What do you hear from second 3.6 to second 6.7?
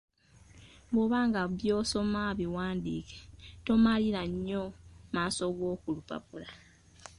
tomalira nnyo maaso go ku lupapula.